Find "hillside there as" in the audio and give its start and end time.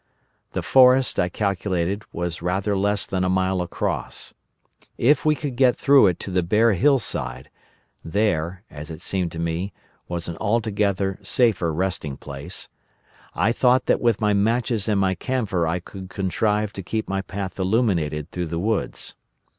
6.73-8.89